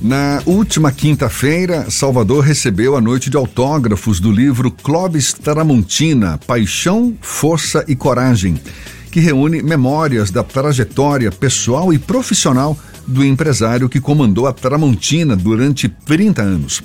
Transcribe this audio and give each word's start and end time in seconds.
Na 0.00 0.40
última 0.46 0.92
quinta-feira, 0.92 1.90
Salvador 1.90 2.44
recebeu 2.44 2.94
a 2.94 3.00
noite 3.00 3.28
de 3.28 3.36
autógrafos 3.36 4.20
do 4.20 4.30
livro 4.30 4.70
Clóvis 4.70 5.32
Tramontina 5.32 6.38
Paixão, 6.46 7.16
Força 7.20 7.84
e 7.88 7.96
Coragem, 7.96 8.60
que 9.10 9.18
reúne 9.18 9.60
memórias 9.60 10.30
da 10.30 10.44
trajetória 10.44 11.32
pessoal 11.32 11.92
e 11.92 11.98
profissional 11.98 12.78
do 13.08 13.24
empresário 13.24 13.88
que 13.88 14.00
comandou 14.00 14.46
a 14.46 14.52
Tramontina 14.52 15.34
durante 15.34 15.88
30 15.88 16.42
anos. 16.42 16.80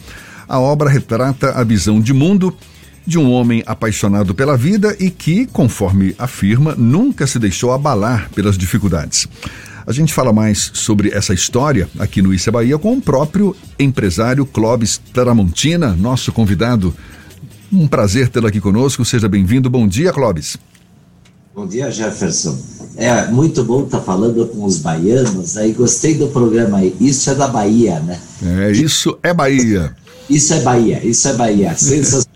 A 0.49 0.59
obra 0.59 0.89
retrata 0.89 1.51
a 1.51 1.63
visão 1.63 2.01
de 2.01 2.13
mundo 2.13 2.55
de 3.05 3.19
um 3.19 3.31
homem 3.31 3.61
apaixonado 3.67 4.33
pela 4.33 4.57
vida 4.57 4.95
e 4.99 5.11
que, 5.11 5.45
conforme 5.45 6.15
afirma, 6.17 6.73
nunca 6.75 7.27
se 7.27 7.37
deixou 7.37 7.73
abalar 7.73 8.31
pelas 8.33 8.57
dificuldades. 8.57 9.27
A 9.85 9.91
gente 9.91 10.13
fala 10.13 10.31
mais 10.31 10.71
sobre 10.73 11.09
essa 11.09 11.33
história 11.33 11.89
aqui 11.99 12.21
no 12.21 12.33
Issa 12.33 12.51
Bahia 12.51 12.77
com 12.77 12.93
o 12.93 13.01
próprio 13.01 13.53
empresário 13.77 14.45
Clóvis 14.45 14.99
Tramontina, 15.13 15.93
nosso 15.93 16.31
convidado. 16.31 16.95
Um 17.71 17.85
prazer 17.85 18.29
tê-lo 18.29 18.47
aqui 18.47 18.61
conosco. 18.61 19.03
Seja 19.03 19.27
bem-vindo. 19.27 19.69
Bom 19.69 19.85
dia, 19.85 20.13
Clóvis. 20.13 20.57
Bom 21.53 21.67
dia, 21.67 21.91
Jefferson. 21.91 22.57
É 22.95 23.27
muito 23.27 23.63
bom 23.63 23.83
estar 23.83 23.97
tá 23.97 24.03
falando 24.03 24.47
com 24.47 24.63
os 24.63 24.77
baianos. 24.77 25.57
Aí 25.57 25.73
gostei 25.73 26.13
do 26.13 26.27
programa 26.27 26.77
aí. 26.77 26.95
Isso 27.01 27.29
é 27.29 27.35
da 27.35 27.47
Bahia, 27.49 27.99
né? 27.99 28.17
É, 28.41 28.71
isso 28.71 29.17
é 29.21 29.33
Bahia. 29.33 29.93
Isso 30.29 30.53
é 30.53 30.61
Bahia, 30.61 31.05
isso 31.05 31.27
é 31.27 31.33
Bahia. 31.33 31.75
Sensacional. 31.77 32.27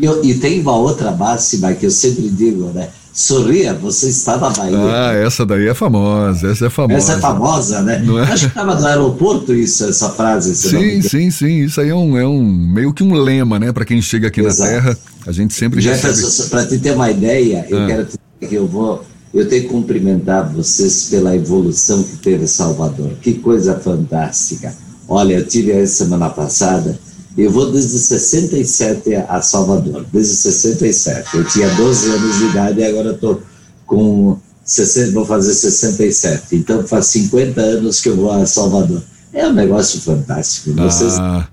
e, 0.00 0.30
e 0.30 0.34
tem 0.38 0.60
uma 0.60 0.76
outra 0.76 1.10
máxima 1.10 1.74
que 1.74 1.84
eu 1.84 1.90
sempre 1.90 2.30
digo, 2.30 2.70
né? 2.70 2.88
Sorria, 3.18 3.74
você 3.74 4.10
está 4.10 4.36
na 4.36 4.48
Bahia. 4.48 4.78
Ah, 4.78 5.12
essa 5.12 5.44
daí 5.44 5.66
é 5.66 5.74
famosa, 5.74 6.52
essa 6.52 6.66
é 6.66 6.70
famosa. 6.70 6.98
Essa 6.98 7.12
é 7.14 7.20
famosa, 7.20 7.82
né? 7.82 7.98
Não 7.98 8.16
é? 8.16 8.22
Acho 8.22 8.44
que 8.44 8.50
estava 8.50 8.78
no 8.78 8.86
aeroporto 8.86 9.52
isso, 9.52 9.86
essa 9.86 10.10
frase. 10.10 10.54
Sim, 10.54 11.02
sim, 11.02 11.28
sim. 11.28 11.64
Isso 11.64 11.80
aí 11.80 11.88
é 11.88 11.94
um, 11.96 12.16
é 12.16 12.24
um 12.24 12.40
meio 12.40 12.94
que 12.94 13.02
um 13.02 13.12
lema, 13.14 13.58
né? 13.58 13.72
Para 13.72 13.84
quem 13.84 14.00
chega 14.00 14.28
aqui 14.28 14.40
Exato. 14.40 14.70
na 14.70 14.76
Terra, 14.76 14.98
a 15.26 15.32
gente 15.32 15.52
sempre 15.52 15.80
Jefferson, 15.80 16.48
para 16.48 16.64
te 16.64 16.78
ter 16.78 16.92
uma 16.92 17.10
ideia, 17.10 17.66
eu 17.68 17.82
ah. 17.82 17.86
quero 17.88 18.04
te 18.04 18.18
dizer 18.40 18.48
que 18.48 18.54
eu 18.54 18.68
vou... 18.68 19.04
Eu 19.34 19.48
tenho 19.48 19.62
que 19.62 19.68
cumprimentar 19.68 20.52
vocês 20.52 21.08
pela 21.10 21.34
evolução 21.34 22.04
que 22.04 22.18
teve 22.18 22.46
Salvador. 22.46 23.10
Que 23.20 23.34
coisa 23.34 23.74
fantástica. 23.80 24.72
Olha, 25.08 25.34
eu 25.34 25.44
tive 25.44 25.72
a 25.72 25.84
semana 25.88 26.30
passada 26.30 26.96
eu 27.38 27.52
vou 27.52 27.70
desde 27.70 27.96
67 27.96 29.14
a 29.14 29.40
Salvador, 29.40 30.04
desde 30.12 30.34
67. 30.34 31.36
Eu 31.36 31.44
tinha 31.44 31.68
12 31.68 32.10
anos 32.10 32.36
de 32.36 32.44
idade 32.46 32.80
e 32.80 32.84
agora 32.84 33.12
estou 33.12 33.40
com 33.86 34.36
60, 34.64 35.12
vou 35.12 35.24
fazer 35.24 35.54
67. 35.54 36.56
Então 36.56 36.86
faz 36.86 37.06
50 37.06 37.60
anos 37.60 38.00
que 38.00 38.08
eu 38.08 38.16
vou 38.16 38.32
a 38.32 38.44
Salvador. 38.44 39.02
É 39.32 39.46
um 39.46 39.52
negócio 39.52 40.00
fantástico. 40.00 40.72
Vocês 40.72 41.16
ah, 41.16 41.46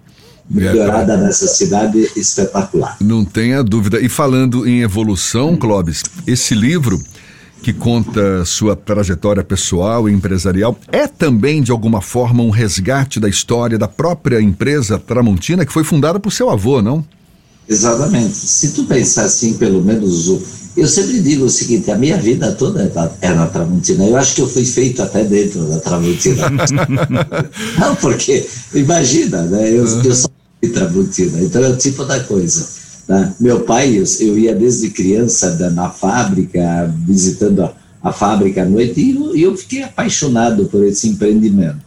melhorada 0.49 1.13
é 1.13 1.17
nessa 1.17 1.47
cidade 1.47 2.09
espetacular. 2.15 2.97
Não 2.99 3.23
tenha 3.23 3.63
dúvida. 3.63 3.99
E 3.99 4.09
falando 4.09 4.67
em 4.67 4.81
evolução, 4.81 5.55
Clóvis, 5.55 6.01
esse 6.25 6.55
livro 6.55 6.99
que 7.61 7.73
conta 7.73 8.45
sua 8.45 8.75
trajetória 8.75 9.43
pessoal 9.43 10.07
e 10.07 10.13
empresarial, 10.13 10.77
é 10.91 11.07
também, 11.07 11.61
de 11.61 11.71
alguma 11.71 12.01
forma, 12.01 12.43
um 12.43 12.49
resgate 12.49 13.19
da 13.19 13.27
história 13.27 13.77
da 13.77 13.87
própria 13.87 14.41
empresa 14.41 14.99
Tramontina, 14.99 15.65
que 15.65 15.73
foi 15.73 15.83
fundada 15.83 16.19
por 16.19 16.31
seu 16.31 16.49
avô, 16.49 16.81
não? 16.81 17.03
Exatamente. 17.67 18.35
Se 18.35 18.71
tu 18.71 18.85
pensar 18.85 19.23
assim, 19.23 19.53
pelo 19.55 19.83
menos 19.83 20.27
o. 20.27 20.41
Eu 20.77 20.87
sempre 20.87 21.19
digo 21.21 21.45
o 21.45 21.49
seguinte: 21.49 21.89
a 21.89 21.97
minha 21.97 22.17
vida 22.17 22.51
toda 22.51 22.91
é 23.21 23.33
na 23.33 23.47
Tramontina. 23.47 24.05
Eu 24.05 24.17
acho 24.17 24.35
que 24.35 24.41
eu 24.41 24.47
fui 24.47 24.65
feito 24.65 25.01
até 25.01 25.23
dentro 25.23 25.65
da 25.65 25.79
Tramontina. 25.79 26.49
não, 27.79 27.95
porque, 27.95 28.45
imagina, 28.73 29.41
né? 29.43 29.71
Eu, 29.71 29.85
eu 29.85 30.15
sou 30.15 30.29
de 30.61 30.69
Tramontina, 30.69 31.41
então 31.41 31.63
é 31.63 31.69
o 31.69 31.77
tipo 31.77 32.03
da 32.05 32.19
coisa. 32.19 32.84
Né? 33.07 33.33
Meu 33.39 33.61
pai, 33.61 34.03
eu, 34.19 34.37
ia 34.37 34.53
desde 34.55 34.89
criança 34.89 35.51
da, 35.51 35.69
na 35.69 35.89
fábrica, 35.89 36.93
visitando 37.05 37.63
a, 37.63 37.73
a 38.01 38.11
fábrica 38.11 38.63
à 38.63 38.65
noite, 38.65 38.99
e 38.99 39.15
eu, 39.15 39.35
eu, 39.35 39.57
fiquei 39.57 39.83
apaixonado 39.83 40.65
por 40.65 40.83
esse 40.83 41.07
empreendimento. 41.07 41.85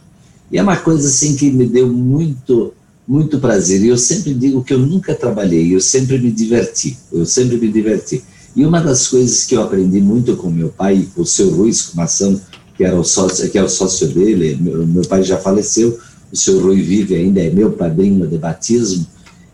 E 0.51 0.57
é 0.57 0.63
uma 0.63 0.77
coisa 0.77 1.07
assim 1.07 1.35
que 1.35 1.51
me 1.51 1.65
deu 1.65 1.87
muito, 1.87 2.73
muito 3.07 3.39
prazer. 3.39 3.81
E 3.81 3.87
eu 3.87 3.97
sempre 3.97 4.33
digo 4.33 4.63
que 4.63 4.73
eu 4.73 4.79
nunca 4.79 5.13
trabalhei, 5.13 5.75
eu 5.75 5.81
sempre 5.81 6.17
me 6.17 6.31
diverti, 6.31 6.97
eu 7.11 7.25
sempre 7.25 7.57
me 7.57 7.71
diverti. 7.71 8.23
E 8.55 8.65
uma 8.65 8.81
das 8.81 9.07
coisas 9.07 9.45
que 9.45 9.55
eu 9.55 9.61
aprendi 9.61 10.01
muito 10.01 10.35
com 10.35 10.49
meu 10.49 10.69
pai, 10.69 11.07
o 11.15 11.25
seu 11.25 11.49
Ruiz 11.51 11.83
Comação, 11.83 12.39
que, 12.75 12.83
era 12.83 12.95
o 12.95 13.03
sócio, 13.03 13.49
que 13.49 13.57
é 13.57 13.63
o 13.63 13.69
sócio 13.69 14.07
dele, 14.07 14.57
meu, 14.59 14.87
meu 14.87 15.03
pai 15.03 15.21
já 15.21 15.37
faleceu, 15.37 15.99
o 16.31 16.35
seu 16.35 16.59
Rui 16.59 16.81
vive 16.81 17.15
ainda, 17.15 17.41
é 17.41 17.49
meu 17.49 17.71
padrinho 17.71 18.27
de 18.27 18.37
batismo, 18.37 19.05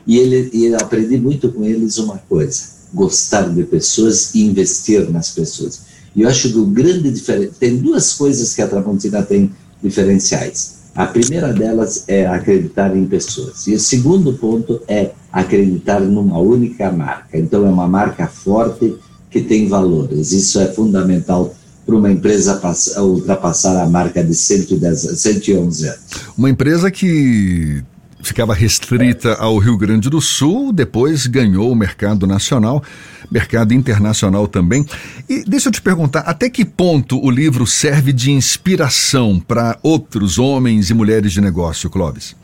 e, 0.05 0.17
ele, 0.17 0.49
e 0.53 0.65
eu 0.65 0.77
aprendi 0.77 1.17
muito 1.17 1.51
com 1.51 1.63
eles 1.63 1.97
uma 1.97 2.17
coisa: 2.17 2.63
gostar 2.93 3.53
de 3.53 3.63
pessoas 3.63 4.33
e 4.35 4.43
investir 4.45 5.09
nas 5.09 5.31
pessoas. 5.31 5.81
E 6.15 6.21
eu 6.21 6.29
acho 6.29 6.49
que 6.49 6.57
o 6.57 6.65
grande 6.65 7.11
diferente. 7.11 7.53
Tem 7.59 7.77
duas 7.77 8.13
coisas 8.13 8.53
que 8.55 8.61
a 8.61 8.67
Tramontina 8.67 9.21
tem 9.21 9.51
diferenciais. 9.83 10.75
A 10.95 11.05
primeira 11.05 11.51
delas 11.51 12.05
é 12.07 12.25
acreditar 12.25 12.95
em 12.95 13.05
pessoas. 13.05 13.67
E 13.67 13.73
o 13.73 13.79
segundo 13.79 14.33
ponto 14.33 14.81
é 14.87 15.11
acreditar 15.29 15.99
numa 15.99 16.39
única 16.39 16.89
marca. 16.89 17.37
Então, 17.37 17.65
é 17.65 17.69
uma 17.69 17.85
marca 17.85 18.27
forte 18.27 18.95
que 19.29 19.41
tem 19.41 19.67
valores. 19.67 20.31
Isso 20.31 20.57
é 20.57 20.67
fundamental 20.67 21.53
para 21.85 21.95
uma 21.95 22.09
empresa 22.09 22.61
ultrapassar 23.01 23.83
a 23.83 23.85
marca 23.85 24.23
de 24.23 24.33
110, 24.33 25.19
111 25.19 25.87
anos. 25.87 25.99
Uma 26.37 26.49
empresa 26.49 26.89
que 26.89 27.83
ficava 28.27 28.53
restrita 28.53 29.33
ao 29.35 29.57
Rio 29.57 29.77
Grande 29.77 30.09
do 30.09 30.19
Sul, 30.19 30.73
depois 30.73 31.27
ganhou 31.27 31.71
o 31.71 31.75
mercado 31.75 32.25
nacional, 32.25 32.83
mercado 33.29 33.73
internacional 33.73 34.47
também. 34.47 34.85
E 35.29 35.43
deixa 35.45 35.69
eu 35.69 35.71
te 35.71 35.81
perguntar, 35.81 36.21
até 36.21 36.49
que 36.49 36.65
ponto 36.65 37.23
o 37.23 37.29
livro 37.29 37.67
serve 37.67 38.11
de 38.11 38.31
inspiração 38.31 39.39
para 39.39 39.77
outros 39.83 40.39
homens 40.39 40.89
e 40.89 40.93
mulheres 40.93 41.31
de 41.31 41.41
negócio, 41.41 41.89
Clóvis? 41.89 42.35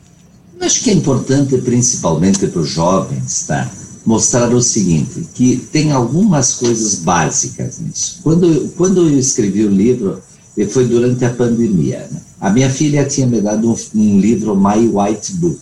Eu 0.58 0.66
acho 0.66 0.82
que 0.82 0.90
é 0.90 0.94
importante, 0.94 1.58
principalmente 1.58 2.46
para 2.46 2.60
os 2.60 2.70
jovens, 2.70 3.46
tá? 3.46 3.68
mostrar 4.04 4.52
o 4.52 4.60
seguinte, 4.60 5.26
que 5.34 5.56
tem 5.56 5.92
algumas 5.92 6.54
coisas 6.54 6.96
básicas 6.96 7.78
nisso. 7.78 8.20
Quando, 8.22 8.68
quando 8.76 9.08
eu 9.08 9.18
escrevi 9.18 9.64
o 9.64 9.70
livro, 9.70 10.20
foi 10.70 10.86
durante 10.86 11.24
a 11.24 11.30
pandemia. 11.30 12.08
Né? 12.10 12.20
A 12.40 12.50
minha 12.50 12.68
filha 12.68 13.04
tinha 13.04 13.26
me 13.26 13.40
dado 13.40 13.70
um, 13.70 13.76
um 13.94 14.18
livro, 14.18 14.56
My 14.56 14.88
White 14.88 15.34
Book, 15.34 15.60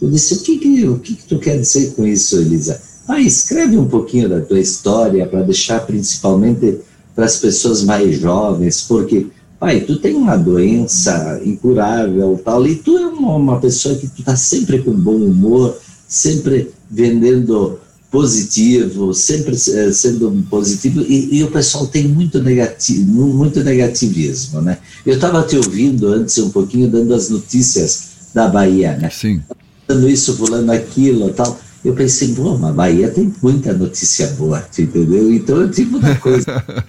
eu 0.00 0.10
disse, 0.10 0.34
o 0.34 0.40
que, 0.40 0.58
que, 0.58 0.88
o 0.88 0.98
que, 0.98 1.14
que 1.14 1.24
tu 1.24 1.38
quer 1.38 1.58
dizer 1.58 1.92
com 1.94 2.06
isso, 2.06 2.36
Elisa? 2.36 2.80
Ah, 3.06 3.20
escreve 3.20 3.76
um 3.76 3.88
pouquinho 3.88 4.28
da 4.28 4.40
tua 4.40 4.60
história 4.60 5.26
para 5.26 5.42
deixar 5.42 5.80
principalmente 5.80 6.78
para 7.14 7.24
as 7.24 7.38
pessoas 7.38 7.82
mais 7.82 8.20
jovens, 8.20 8.82
porque, 8.82 9.26
pai, 9.58 9.80
tu 9.80 9.96
tem 9.96 10.14
uma 10.14 10.36
doença 10.36 11.40
incurável 11.44 12.40
tal, 12.44 12.64
e 12.66 12.76
tu 12.76 12.96
é 12.96 13.06
uma, 13.06 13.34
uma 13.34 13.60
pessoa 13.60 13.96
que 13.96 14.06
tu 14.06 14.20
está 14.20 14.36
sempre 14.36 14.82
com 14.82 14.92
bom 14.92 15.16
humor, 15.16 15.76
sempre 16.06 16.70
vendendo 16.88 17.80
positivo, 18.10 19.12
sempre 19.12 19.54
é, 19.54 19.92
sendo 19.92 20.30
positivo, 20.48 21.00
e, 21.02 21.38
e, 21.38 21.44
o 21.44 21.50
pessoal 21.50 21.86
tem 21.88 22.06
muito, 22.06 22.40
negativo, 22.40 23.26
muito 23.26 23.64
negativismo, 23.64 24.62
né? 24.62 24.78
Eu 25.04 25.14
estava 25.14 25.42
te 25.42 25.56
ouvindo 25.56 26.06
antes 26.06 26.38
um 26.38 26.50
pouquinho, 26.50 26.88
dando 26.88 27.12
as 27.14 27.28
notícias 27.28 28.08
da 28.32 28.48
Bahia, 28.48 28.96
né? 28.96 29.10
Sim 29.10 29.42
fulano 29.88 30.08
isso, 30.08 30.36
fulano 30.36 30.72
aquilo 30.72 31.30
tal. 31.30 31.58
Eu 31.82 31.94
pensei, 31.94 32.34
pô, 32.34 32.54
a 32.66 32.72
Bahia 32.72 33.08
tem 33.08 33.32
muita 33.42 33.72
notícia 33.72 34.26
boa, 34.38 34.62
entendeu? 34.78 35.32
Então 35.32 35.58
o 35.58 35.68
tipo 35.68 35.98
da 35.98 36.14
coisa. 36.16 36.62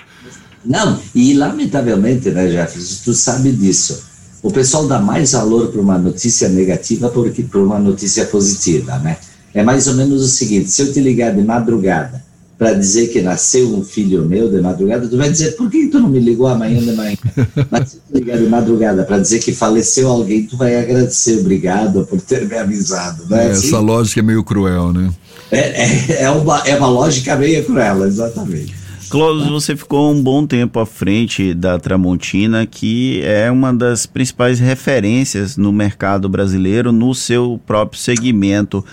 Não, 0.65 0.99
e 1.15 1.33
lamentavelmente, 1.33 2.29
né, 2.31 2.49
Jefferson, 2.49 3.01
tu 3.05 3.13
sabe 3.13 3.51
disso. 3.51 4.03
O 4.43 4.51
pessoal 4.51 4.87
dá 4.87 4.99
mais 4.99 5.31
valor 5.31 5.67
para 5.67 5.79
uma 5.79 5.97
notícia 5.97 6.49
negativa 6.49 7.09
do 7.09 7.31
que 7.31 7.43
para 7.43 7.59
uma 7.61 7.79
notícia 7.79 8.25
positiva, 8.25 8.97
né? 8.99 9.17
É 9.53 9.63
mais 9.63 9.87
ou 9.87 9.95
menos 9.95 10.21
o 10.21 10.27
seguinte: 10.27 10.69
se 10.69 10.81
eu 10.81 10.91
te 10.91 10.99
ligar 10.99 11.33
de 11.33 11.41
madrugada 11.41 12.23
para 12.59 12.73
dizer 12.73 13.07
que 13.07 13.21
nasceu 13.21 13.73
um 13.73 13.85
filho 13.85 14.25
meu 14.25 14.51
de 14.51 14.59
madrugada, 14.59 15.07
tu 15.07 15.15
vai 15.15 15.29
dizer, 15.29 15.55
por 15.55 15.71
que 15.71 15.87
tu 15.87 15.97
não 15.97 16.09
me 16.09 16.19
ligou 16.19 16.45
amanhã 16.45 16.81
de 16.81 16.91
manhã? 16.91 17.15
Mas 17.71 17.91
se 17.91 17.95
tu 17.99 18.13
ligar 18.13 18.37
de 18.37 18.47
madrugada 18.47 19.05
para 19.05 19.17
dizer 19.17 19.39
que 19.39 19.53
faleceu 19.53 20.09
alguém, 20.09 20.43
tu 20.43 20.57
vai 20.57 20.75
agradecer, 20.75 21.39
obrigado 21.39 22.05
por 22.05 22.19
ter 22.19 22.45
me 22.45 22.57
avisado. 22.57 23.23
Não 23.29 23.37
é, 23.37 23.47
é 23.47 23.51
assim? 23.51 23.67
Essa 23.67 23.79
lógica 23.79 24.19
é 24.19 24.23
meio 24.23 24.43
cruel, 24.43 24.91
né? 24.91 25.09
É, 25.49 25.59
é, 25.59 26.23
é, 26.23 26.29
uma, 26.29 26.59
é 26.67 26.75
uma 26.75 26.89
lógica 26.89 27.33
meio 27.37 27.63
cruel, 27.63 28.05
exatamente. 28.05 28.75
Clóvis, 29.09 29.47
você 29.47 29.75
ficou 29.75 30.11
um 30.11 30.21
bom 30.21 30.45
tempo 30.45 30.79
à 30.79 30.85
frente 30.85 31.53
da 31.53 31.79
Tramontina, 31.79 32.67
que 32.67 33.21
é 33.23 33.49
uma 33.49 33.73
das 33.73 34.05
principais 34.05 34.59
referências 34.59 35.57
no 35.57 35.71
mercado 35.71 36.27
brasileiro, 36.27 36.91
no 36.91 37.15
seu 37.15 37.59
próprio 37.65 37.99
segmento 37.99 38.85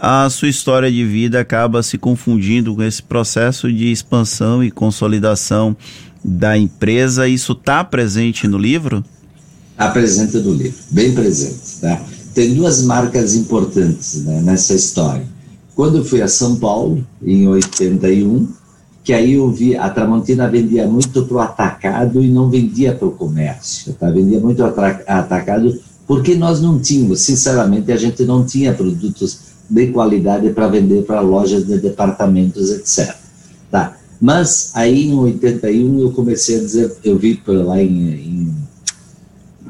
a 0.00 0.28
sua 0.30 0.48
história 0.48 0.90
de 0.90 1.04
vida 1.04 1.40
acaba 1.40 1.82
se 1.82 1.98
confundindo 1.98 2.74
com 2.74 2.82
esse 2.82 3.02
processo 3.02 3.72
de 3.72 3.92
expansão 3.92 4.64
e 4.64 4.70
consolidação 4.70 5.76
da 6.24 6.56
empresa. 6.56 7.28
Isso 7.28 7.52
está 7.52 7.84
presente 7.84 8.48
no 8.48 8.58
livro? 8.58 9.04
Está 9.72 9.90
presente 9.90 10.36
no 10.38 10.52
livro, 10.52 10.78
bem 10.90 11.12
presente. 11.14 11.80
Tá? 11.80 12.00
tem 12.34 12.54
duas 12.54 12.82
marcas 12.82 13.34
importantes 13.34 14.22
né, 14.24 14.40
nessa 14.40 14.74
história. 14.74 15.26
Quando 15.74 15.98
eu 15.98 16.04
fui 16.04 16.22
a 16.22 16.28
São 16.28 16.56
Paulo, 16.56 17.04
em 17.22 17.46
81, 17.48 18.48
que 19.02 19.12
aí 19.12 19.32
eu 19.32 19.50
vi, 19.50 19.76
a 19.76 19.88
Tramontina 19.88 20.48
vendia 20.48 20.86
muito 20.86 21.24
para 21.24 21.36
o 21.36 21.40
atacado 21.40 22.22
e 22.22 22.28
não 22.28 22.50
vendia 22.50 22.94
para 22.94 23.08
o 23.08 23.12
comércio, 23.12 23.94
tá? 23.94 24.10
vendia 24.10 24.38
muito 24.38 24.62
atacado 24.62 25.78
porque 26.06 26.34
nós 26.34 26.60
não 26.60 26.78
tínhamos, 26.78 27.20
sinceramente, 27.20 27.92
a 27.92 27.96
gente 27.96 28.24
não 28.24 28.44
tinha 28.44 28.74
produtos 28.74 29.49
de 29.70 29.86
qualidade 29.88 30.50
para 30.50 30.66
vender 30.66 31.04
para 31.04 31.20
lojas 31.20 31.64
de 31.64 31.78
departamentos, 31.78 32.70
etc. 32.70 33.14
Tá? 33.70 33.96
Mas 34.20 34.72
aí 34.74 35.08
em 35.08 35.14
81 35.14 36.00
eu 36.00 36.10
comecei 36.12 36.56
a 36.56 36.60
dizer, 36.60 36.92
eu 37.04 37.16
vi 37.16 37.40
lá 37.46 37.80
em, 37.80 38.10
em, 38.10 38.54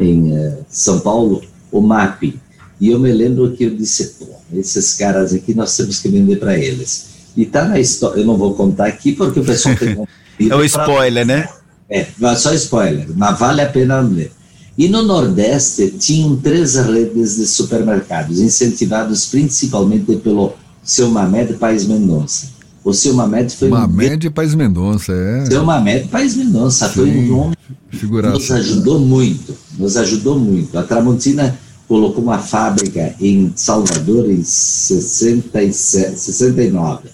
em 0.01 0.33
uh, 0.33 0.57
São 0.69 1.01
Paulo 1.01 1.43
o 1.71 1.81
MAP, 1.81 2.35
e 2.81 2.89
eu 2.89 2.99
me 2.99 3.13
lembro 3.13 3.53
que 3.53 3.65
eu 3.65 3.77
disse, 3.77 4.15
pô, 4.19 4.27
esses 4.55 4.95
caras 4.95 5.35
aqui 5.35 5.55
nós 5.55 5.77
temos 5.77 6.01
que 6.01 6.09
vender 6.09 6.37
para 6.37 6.59
eles. 6.59 7.11
E 7.37 7.45
tá 7.45 7.67
na 7.67 7.79
história, 7.79 8.21
eu 8.21 8.27
não 8.27 8.37
vou 8.37 8.55
contar 8.55 8.87
aqui 8.87 9.13
porque 9.13 9.39
o 9.39 9.45
pessoal 9.45 9.77
tem. 9.77 9.97
é 10.51 10.57
o 10.57 10.65
spoiler, 10.65 11.27
pra... 11.27 11.37
né? 11.37 11.49
É, 11.89 12.07
só 12.37 12.55
spoiler, 12.55 13.07
mas 13.15 13.39
vale 13.39 13.61
a 13.61 13.69
pena 13.69 14.01
ler. 14.01 14.33
E 14.79 14.89
no 14.89 15.03
Nordeste 15.03 15.91
tinham 15.99 16.37
três 16.37 16.77
redes 16.77 17.37
de 17.37 17.47
supermercados, 17.47 18.39
incentivados 18.41 19.27
principalmente 19.27 20.17
pelo 20.17 20.55
seu 20.83 21.11
Mamed 21.11 21.55
Paes 21.55 21.87
Mendonça. 21.87 22.49
O 22.83 22.95
seu 22.95 23.13
Mamed 23.13 23.55
foi 23.55 23.69
Mamed 23.69 24.29
um... 24.29 24.33
Paes 24.33 24.55
Mendonça, 24.55 25.13
é. 25.13 25.45
Seu 25.47 25.65
Mamed 25.65 26.09
Paes 26.09 26.35
Mendonça 26.35 26.89
Sim, 26.89 26.95
foi 26.95 27.11
um 27.11 27.27
nome 27.27 27.57
que 27.91 28.07
nos 28.07 28.51
ajudou 28.51 28.99
muito, 28.99 29.55
nos 29.79 29.97
ajudou 29.97 30.39
muito. 30.39 30.79
A 30.79 30.83
Tramontina 30.83 31.59
colocou 31.87 32.23
uma 32.23 32.39
fábrica 32.39 33.15
em 33.21 33.53
Salvador 33.55 34.31
em 34.31 34.43
67, 34.43 36.19
69. 36.19 37.09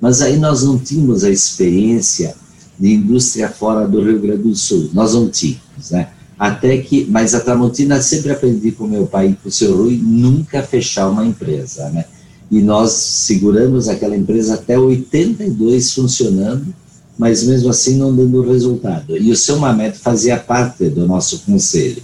Mas 0.00 0.22
aí 0.22 0.38
nós 0.38 0.62
não 0.62 0.78
tínhamos 0.78 1.24
a 1.24 1.30
experiência 1.30 2.34
de 2.78 2.94
indústria 2.94 3.50
fora 3.50 3.86
do 3.86 4.02
Rio 4.02 4.18
Grande 4.18 4.44
do 4.44 4.56
Sul, 4.56 4.88
nós 4.94 5.12
não 5.12 5.28
tínhamos, 5.28 5.90
né? 5.90 6.08
Até 6.40 6.78
que, 6.78 7.06
mas 7.10 7.34
a 7.34 7.40
Tramontina 7.40 8.00
sempre 8.00 8.32
aprendi 8.32 8.72
com 8.72 8.86
meu 8.86 9.06
pai 9.06 9.28
e 9.28 9.34
com 9.34 9.50
o 9.50 9.52
seu 9.52 9.76
Rui 9.76 10.00
nunca 10.02 10.62
fechar 10.62 11.10
uma 11.10 11.26
empresa, 11.26 11.90
né? 11.90 12.06
E 12.50 12.62
nós 12.62 12.92
seguramos 12.92 13.90
aquela 13.90 14.16
empresa 14.16 14.54
até 14.54 14.78
82 14.78 15.92
funcionando, 15.92 16.74
mas 17.18 17.44
mesmo 17.44 17.68
assim 17.68 17.98
não 17.98 18.16
dando 18.16 18.40
resultado. 18.40 19.18
E 19.18 19.30
o 19.30 19.36
seu 19.36 19.58
Mamed 19.58 19.98
fazia 19.98 20.38
parte 20.38 20.88
do 20.88 21.06
nosso 21.06 21.40
conselho. 21.40 22.02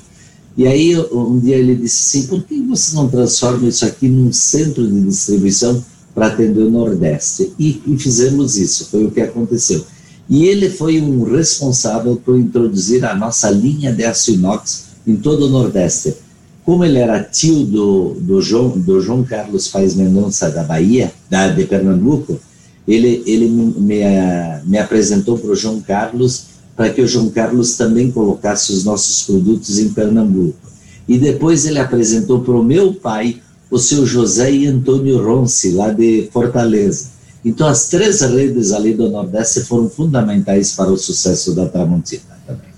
E 0.54 0.66
aí, 0.66 0.94
um 1.10 1.38
dia 1.38 1.56
ele 1.56 1.74
disse 1.74 2.18
assim: 2.18 2.26
por 2.26 2.42
que 2.42 2.60
você 2.60 2.94
não 2.94 3.08
transforma 3.08 3.66
isso 3.66 3.86
aqui 3.86 4.06
num 4.06 4.30
centro 4.34 4.86
de 4.86 5.00
distribuição 5.00 5.82
para 6.14 6.26
atender 6.26 6.60
o 6.60 6.70
Nordeste? 6.70 7.54
E, 7.58 7.80
e 7.86 7.96
fizemos 7.96 8.58
isso, 8.58 8.84
foi 8.90 9.06
o 9.06 9.10
que 9.10 9.22
aconteceu. 9.22 9.82
E 10.28 10.46
ele 10.46 10.68
foi 10.68 11.00
um 11.00 11.22
responsável 11.24 12.16
por 12.16 12.36
introduzir 12.36 13.04
a 13.04 13.14
nossa 13.14 13.50
linha 13.50 13.92
de 13.92 14.04
aço 14.04 14.32
inox 14.32 14.86
em 15.06 15.16
todo 15.16 15.46
o 15.46 15.50
Nordeste. 15.50 16.14
Como 16.64 16.84
ele 16.84 16.98
era 16.98 17.22
tio 17.22 17.64
do, 17.64 18.14
do, 18.14 18.42
João, 18.42 18.70
do 18.70 19.00
João 19.00 19.22
Carlos 19.22 19.68
Paes 19.68 19.94
Mendonça 19.94 20.50
da 20.50 20.64
Bahia, 20.64 21.12
da, 21.30 21.48
de 21.48 21.64
Pernambuco, 21.64 22.40
ele, 22.88 23.22
ele 23.24 23.48
me, 23.48 23.72
me, 23.80 24.00
me 24.64 24.78
apresentou 24.78 25.38
para 25.38 25.50
o 25.50 25.56
João 25.56 25.80
Carlos 25.80 26.56
para 26.76 26.90
que 26.90 27.00
o 27.00 27.08
João 27.08 27.30
Carlos 27.30 27.76
também 27.76 28.10
colocasse 28.10 28.72
os 28.72 28.84
nossos 28.84 29.22
produtos 29.22 29.78
em 29.78 29.88
Pernambuco. 29.88 30.58
E 31.08 31.18
depois 31.18 31.64
ele 31.64 31.78
apresentou 31.78 32.40
para 32.40 32.54
o 32.54 32.62
meu 32.62 32.92
pai 32.92 33.40
o 33.70 33.78
seu 33.78 34.04
José 34.04 34.52
e 34.52 34.66
Antônio 34.66 35.24
Ronce, 35.24 35.70
lá 35.70 35.90
de 35.90 36.28
Fortaleza. 36.32 37.15
Então, 37.44 37.68
as 37.68 37.88
três 37.88 38.20
redes 38.22 38.72
ali 38.72 38.94
do 38.94 39.08
Nordeste 39.08 39.60
foram 39.60 39.88
fundamentais 39.88 40.72
para 40.72 40.90
o 40.90 40.96
sucesso 40.96 41.54
da 41.54 41.66
Tramontina 41.66 42.22
também. 42.46 42.70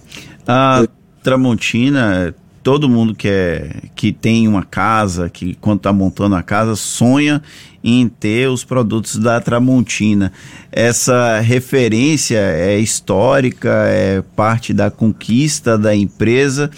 A 0.46 0.86
Tramontina, 1.22 2.34
todo 2.62 2.88
mundo 2.88 3.14
que, 3.14 3.28
é, 3.28 3.82
que 3.94 4.12
tem 4.12 4.46
uma 4.46 4.62
casa, 4.62 5.30
que 5.30 5.54
quando 5.54 5.78
está 5.78 5.92
montando 5.92 6.34
a 6.34 6.42
casa, 6.42 6.76
sonha 6.76 7.42
em 7.82 8.08
ter 8.08 8.48
os 8.48 8.64
produtos 8.64 9.16
da 9.16 9.40
Tramontina. 9.40 10.32
Essa 10.70 11.40
referência 11.40 12.38
é 12.38 12.78
histórica, 12.78 13.70
é 13.88 14.22
parte 14.36 14.74
da 14.74 14.90
conquista 14.90 15.78
da 15.78 15.94
empresa, 15.94 16.70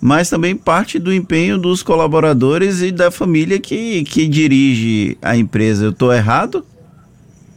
mas 0.00 0.30
também 0.30 0.56
parte 0.56 0.98
do 0.98 1.12
empenho 1.12 1.58
dos 1.58 1.82
colaboradores 1.82 2.82
e 2.82 2.90
da 2.90 3.10
família 3.10 3.58
que, 3.58 4.04
que 4.04 4.26
dirige 4.28 5.18
a 5.20 5.36
empresa. 5.36 5.84
Eu 5.84 5.90
estou 5.90 6.12
errado? 6.12 6.64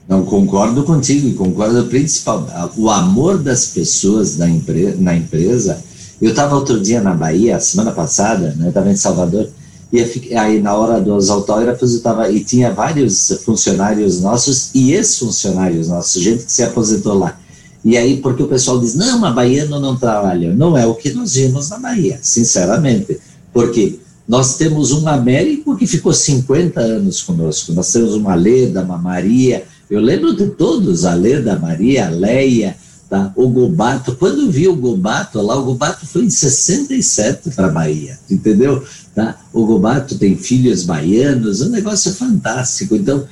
Não 0.07 0.23
concordo 0.23 0.83
contigo, 0.83 1.35
concordo 1.35 1.85
principalmente. 1.85 2.53
O 2.77 2.89
amor 2.89 3.37
das 3.39 3.67
pessoas 3.67 4.37
na, 4.37 4.49
empre 4.49 4.95
na 4.97 5.15
empresa. 5.15 5.83
Eu 6.21 6.29
estava 6.29 6.55
outro 6.55 6.79
dia 6.79 7.01
na 7.01 7.13
Bahia, 7.13 7.59
semana 7.59 7.91
passada, 7.91 8.55
né, 8.57 8.69
estava 8.69 8.89
em 8.89 8.95
Salvador, 8.95 9.49
e 9.91 10.01
aí 10.35 10.59
na 10.59 10.73
hora 10.73 10.99
dos 10.99 11.29
autógrafos 11.29 11.93
eu 11.93 12.01
tava, 12.01 12.29
e 12.31 12.43
tinha 12.43 12.73
vários 12.73 13.31
funcionários 13.45 14.19
nossos 14.19 14.71
e 14.73 14.93
ex-funcionários 14.93 15.89
nossos, 15.89 16.21
gente 16.21 16.45
que 16.45 16.51
se 16.51 16.63
aposentou 16.63 17.19
lá. 17.19 17.37
E 17.85 17.95
aí, 17.95 18.17
porque 18.17 18.43
o 18.43 18.47
pessoal 18.47 18.79
diz, 18.79 18.95
não, 18.95 19.23
a 19.23 19.31
baiano 19.31 19.79
não 19.79 19.95
trabalha. 19.95 20.53
Não 20.53 20.77
é 20.77 20.85
o 20.85 20.95
que 20.95 21.13
nós 21.13 21.35
vimos 21.35 21.69
na 21.69 21.79
Bahia, 21.79 22.19
sinceramente. 22.21 23.17
Porque 23.53 23.99
nós 24.27 24.57
temos 24.57 24.91
um 24.91 25.07
Américo 25.07 25.77
que 25.77 25.87
ficou 25.87 26.11
50 26.11 26.81
anos 26.81 27.21
conosco, 27.21 27.71
nós 27.71 27.89
temos 27.91 28.13
uma 28.13 28.35
Leda, 28.35 28.83
uma 28.83 28.97
Maria, 28.97 29.63
eu 29.89 30.01
lembro 30.01 30.35
de 30.35 30.47
todos, 30.47 31.05
a 31.05 31.13
Leda, 31.13 31.57
Maria, 31.57 32.07
a 32.07 32.09
Leia, 32.09 32.75
tá? 33.09 33.31
o 33.35 33.47
Gobato. 33.47 34.15
Quando 34.15 34.51
vi 34.51 34.67
o 34.67 34.75
Gobato 34.75 35.41
lá, 35.41 35.55
o 35.55 35.63
Gobato 35.63 36.05
foi 36.05 36.25
em 36.25 36.29
67 36.29 37.51
para 37.51 37.67
a 37.67 37.71
Bahia, 37.71 38.19
entendeu? 38.29 38.83
Tá? 39.15 39.37
O 39.53 39.65
Gobato 39.65 40.17
tem 40.17 40.37
filhos 40.37 40.83
baianos, 40.83 41.61
um 41.61 41.69
negócio 41.69 42.13
fantástico. 42.13 42.95
Então, 42.95 43.25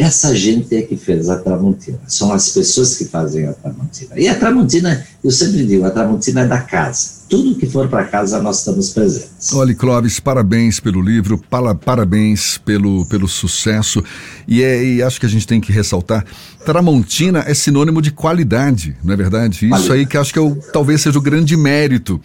essa 0.00 0.34
gente 0.34 0.74
é 0.74 0.80
que 0.80 0.96
fez 0.96 1.28
a 1.28 1.36
Tramontina, 1.36 1.98
são 2.06 2.32
as 2.32 2.48
pessoas 2.48 2.96
que 2.96 3.04
fazem 3.04 3.46
a 3.46 3.52
Tramontina. 3.52 4.18
E 4.18 4.28
a 4.28 4.34
Tramontina, 4.34 5.06
eu 5.22 5.30
sempre 5.30 5.66
digo, 5.66 5.84
a 5.84 5.90
Tramontina 5.90 6.40
é 6.40 6.46
da 6.46 6.58
casa. 6.58 7.20
Tudo 7.28 7.54
que 7.54 7.66
for 7.66 7.86
para 7.86 8.04
casa, 8.04 8.40
nós 8.40 8.60
estamos 8.60 8.90
presentes. 8.90 9.52
Olha, 9.52 9.74
Clóvis, 9.74 10.18
parabéns 10.18 10.80
pelo 10.80 11.02
livro, 11.02 11.36
para, 11.50 11.74
parabéns 11.74 12.56
pelo, 12.56 13.04
pelo 13.06 13.28
sucesso. 13.28 14.02
E, 14.48 14.62
é, 14.62 14.82
e 14.82 15.02
acho 15.02 15.20
que 15.20 15.26
a 15.26 15.28
gente 15.28 15.46
tem 15.46 15.60
que 15.60 15.70
ressaltar: 15.70 16.24
Tramontina 16.64 17.44
é 17.46 17.52
sinônimo 17.52 18.00
de 18.00 18.10
qualidade, 18.10 18.96
não 19.04 19.12
é 19.12 19.16
verdade? 19.16 19.68
Isso 19.68 19.92
aí 19.92 20.06
que 20.06 20.16
acho 20.16 20.32
que 20.32 20.38
é 20.38 20.42
o, 20.42 20.56
talvez 20.72 21.02
seja 21.02 21.18
o 21.18 21.22
grande 21.22 21.56
mérito 21.58 22.18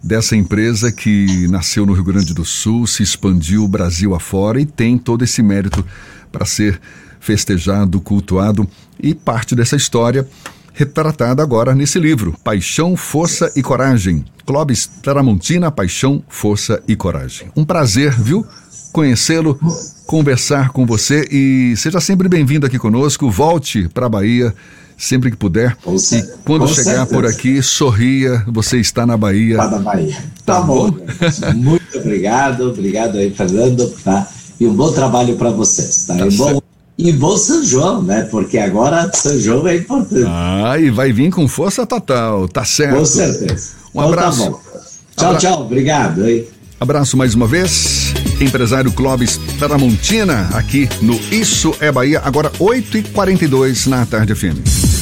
dessa 0.00 0.36
empresa 0.36 0.92
que 0.92 1.48
nasceu 1.48 1.84
no 1.84 1.92
Rio 1.92 2.04
Grande 2.04 2.32
do 2.32 2.44
Sul, 2.44 2.86
se 2.86 3.02
expandiu 3.02 3.64
o 3.64 3.68
Brasil 3.68 4.14
afora 4.14 4.60
e 4.60 4.64
tem 4.64 4.96
todo 4.96 5.24
esse 5.24 5.42
mérito 5.42 5.84
para 6.30 6.46
ser 6.46 6.80
festejado, 7.26 8.00
cultuado 8.00 8.68
e 9.02 9.12
parte 9.12 9.56
dessa 9.56 9.74
história 9.74 10.26
retratada 10.72 11.42
agora 11.42 11.74
nesse 11.74 11.98
livro, 11.98 12.36
Paixão, 12.44 12.96
Força 12.96 13.50
e 13.56 13.62
Coragem. 13.62 14.24
Clóvis 14.44 14.86
Tramontina, 15.02 15.72
Paixão, 15.72 16.22
Força 16.28 16.80
e 16.86 16.94
Coragem. 16.94 17.48
Um 17.56 17.64
prazer, 17.64 18.12
viu? 18.12 18.46
Conhecê-lo, 18.92 19.58
conversar 20.06 20.70
com 20.70 20.86
você 20.86 21.26
e 21.30 21.74
seja 21.76 22.00
sempre 22.00 22.28
bem-vindo 22.28 22.64
aqui 22.64 22.78
conosco. 22.78 23.28
Volte 23.28 23.88
para 23.88 24.06
a 24.06 24.08
Bahia 24.08 24.54
sempre 24.96 25.30
que 25.30 25.36
puder. 25.36 25.76
e 25.84 26.22
quando 26.44 26.68
chegar 26.68 26.84
certeza. 26.84 27.06
por 27.06 27.26
aqui, 27.26 27.62
sorria, 27.62 28.44
você 28.46 28.78
está 28.78 29.04
na 29.04 29.16
Bahia. 29.16 29.54
Está 29.54 29.70
na 29.70 29.78
Bahia. 29.78 30.16
Tá, 30.44 30.56
tá 30.56 30.60
bom. 30.60 30.90
bom. 30.90 31.00
Muito 31.56 31.98
obrigado, 31.98 32.68
obrigado 32.68 33.18
aí, 33.18 33.30
Fernando, 33.30 33.90
tá? 34.04 34.28
E 34.60 34.66
um 34.66 34.74
bom 34.74 34.92
trabalho 34.92 35.36
para 35.36 35.50
vocês, 35.50 36.06
tá? 36.06 36.16
tá 36.16 36.26
bom 36.30 36.60
e 36.98 37.12
bom 37.12 37.36
São 37.36 37.62
João, 37.64 38.02
né? 38.02 38.22
Porque 38.30 38.58
agora 38.58 39.10
São 39.12 39.38
João 39.38 39.66
é 39.68 39.76
importante. 39.76 40.24
Ah, 40.26 40.76
e 40.78 40.90
vai 40.90 41.12
vir 41.12 41.30
com 41.30 41.46
força 41.46 41.86
total, 41.86 42.48
tá 42.48 42.64
certo. 42.64 42.96
Com 42.96 43.04
certeza. 43.04 43.70
Um 43.94 44.00
então, 44.00 44.02
tá 44.02 44.08
abraço. 44.08 44.50
Tá 44.50 44.58
tchau, 45.16 45.28
Abra... 45.28 45.38
tchau. 45.38 45.62
Obrigado. 45.62 46.28
Hein? 46.28 46.46
Abraço 46.80 47.16
mais 47.16 47.34
uma 47.34 47.46
vez. 47.46 48.14
Empresário 48.40 48.92
Clóvis 48.92 49.40
Tramontina, 49.58 50.48
aqui 50.52 50.88
no 51.00 51.14
Isso 51.32 51.74
é 51.80 51.90
Bahia, 51.90 52.20
agora 52.22 52.50
8h42 52.50 53.86
na 53.86 54.04
tarde 54.04 54.34
FM. 54.34 54.95